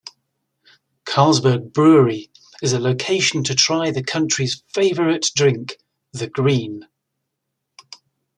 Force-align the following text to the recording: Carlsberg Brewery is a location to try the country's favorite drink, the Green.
Carlsberg 1.05 1.73
Brewery 1.73 2.31
is 2.63 2.73
a 2.73 2.79
location 2.79 3.43
to 3.43 3.53
try 3.53 3.91
the 3.91 4.01
country's 4.01 4.63
favorite 4.73 5.27
drink, 5.35 5.77
the 6.11 6.27
Green. 6.27 6.87